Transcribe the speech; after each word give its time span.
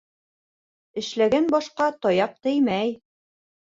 Эшләгән 1.03 1.53
башҡа 1.53 1.93
таяҡ 2.09 2.37
теймәй. 2.45 3.01